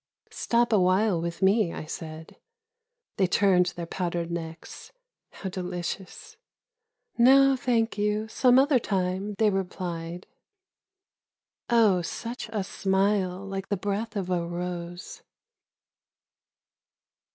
"Stop 0.45 0.73
a 0.73 0.79
while 0.79 1.21
with 1.21 1.43
me," 1.43 1.71
I 1.73 1.85
said. 1.85 2.37
They 3.17 3.27
turned 3.27 3.67
their 3.67 3.85
powdered 3.85 4.31
necks. 4.31 4.91
How 5.29 5.49
delicious!" 5.49 6.37
No, 7.19 7.55
thank 7.55 7.99
you, 7.99 8.27
some 8.27 8.57
other 8.57 8.79
time," 8.79 9.35
they 9.37 9.51
replied. 9.51 10.25
Oh, 11.69 12.01
such 12.01 12.49
a 12.51 12.63
smile 12.63 13.45
like 13.45 13.69
the 13.69 13.77
breath 13.77 14.15
of 14.15 14.31
a 14.31 14.43
rose 14.43 15.21